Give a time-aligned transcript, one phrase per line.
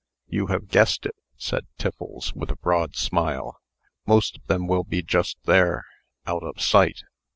[0.27, 3.59] "You have guessed it," said Tiffles, with a broad smile.
[4.07, 5.85] "Most of them will be just there
[6.25, 7.03] out of sight.